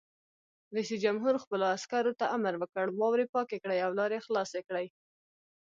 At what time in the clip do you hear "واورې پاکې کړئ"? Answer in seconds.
2.99-3.79